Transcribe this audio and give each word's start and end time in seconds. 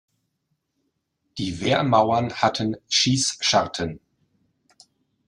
Die 1.37 1.61
Wehrmauern 1.61 2.33
hatten 2.33 2.75
Schießscharten. 2.89 3.99